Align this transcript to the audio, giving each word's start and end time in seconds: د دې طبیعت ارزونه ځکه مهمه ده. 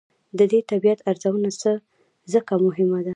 د 0.37 0.39
دې 0.51 0.59
طبیعت 0.69 0.99
ارزونه 1.09 1.49
ځکه 2.33 2.53
مهمه 2.65 2.99
ده. 3.05 3.09